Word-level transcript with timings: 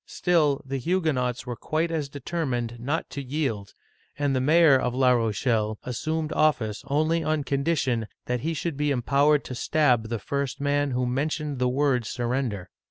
Still, 0.07 0.63
the 0.65 0.79
Huguenots 0.79 1.45
were 1.45 1.55
quite 1.55 1.91
as 1.91 2.09
determined 2.09 2.79
not 2.79 3.07
to 3.11 3.21
yield, 3.21 3.75
and 4.17 4.35
the 4.35 4.41
mayor 4.41 4.75
of 4.75 4.95
La 4.95 5.11
Rochelle 5.11 5.77
assumed 5.83 6.33
office 6.33 6.83
only 6.87 7.23
on 7.23 7.43
condition 7.43 8.07
that 8.25 8.39
he 8.39 8.55
should 8.55 8.77
be 8.77 8.89
empow 8.89 9.29
ered 9.37 9.43
to 9.43 9.53
stab 9.53 10.09
the 10.09 10.17
first 10.17 10.59
man 10.59 10.89
who 10.89 11.05
mentioned 11.05 11.59
the 11.59 11.69
word 11.69 12.07
sur 12.07 12.25
render! 12.25 12.71